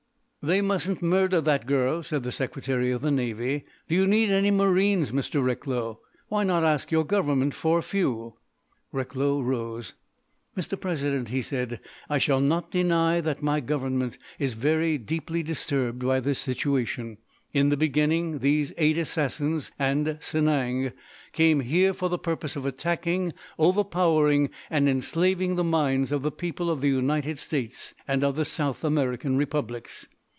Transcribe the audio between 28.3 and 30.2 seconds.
the South American Republics.